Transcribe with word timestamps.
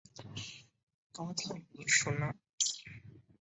কথা 1.15 1.49
বল 1.69 1.87
সোনা! 1.97 2.29